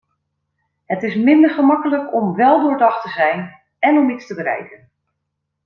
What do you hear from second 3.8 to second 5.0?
om iets te bereiken.